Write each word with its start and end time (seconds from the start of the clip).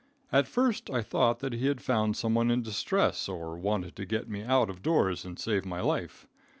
At 0.31 0.47
first 0.47 0.89
I 0.89 1.03
thought 1.03 1.41
that 1.41 1.53
he 1.53 1.67
had 1.67 1.79
found 1.79 2.17
some 2.17 2.33
one 2.33 2.49
in 2.49 2.63
distress, 2.63 3.29
or 3.29 3.55
wanted 3.55 3.95
to 3.97 4.05
get 4.07 4.27
me 4.27 4.41
out 4.41 4.67
of 4.67 4.81
doors 4.81 5.25
and 5.25 5.37
save 5.37 5.63
my 5.63 5.81
life. 5.81 6.25